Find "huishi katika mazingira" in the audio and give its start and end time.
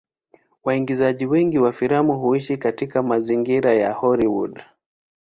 2.19-3.73